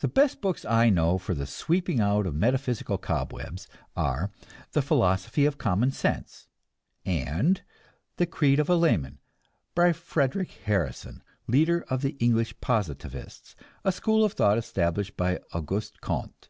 [0.00, 4.32] The best books I know for the sweeping out of metaphysical cobwebs are
[4.72, 6.48] "The Philosophy of Common Sense"
[7.06, 7.62] and
[8.16, 9.18] "The Creed of a Layman,"
[9.76, 13.54] by Frederic Harrison, leader of the English Positivists,
[13.84, 16.48] a school of thought established by Auguste Comte.